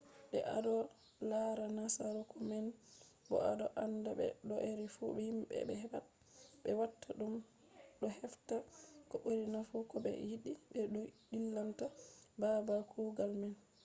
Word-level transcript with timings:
de 0.33 0.39
ado 0.57 0.75
lara 1.29 1.65
nasaraku 1.77 2.35
man 2.49 2.65
bo 3.29 3.37
ado 3.51 3.65
anda 3.85 4.11
be 4.19 4.27
do’ere 4.47 4.85
fu 4.95 5.05
himbe 5.25 5.57
be 5.67 5.75
pat 5.91 6.05
be 6.63 6.69
watta 6.79 7.09
dum 7.19 7.35
do 7.99 8.07
hefta 8.17 8.55
ko 9.09 9.15
buri 9.23 9.43
nafu 9.53 9.75
ko 9.89 9.95
be 10.03 10.11
yidi 10.27 10.51
be 10.73 10.81
ko 10.91 10.91
dillinta 11.31 11.85
babal 12.41 12.81
kugal 12.91 13.31
man 13.41 13.53